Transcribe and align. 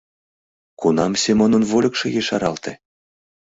—Кунам 0.79 1.13
Семонын 1.23 1.63
вольыкшо 1.71 2.05
ешаралте? 2.19 2.71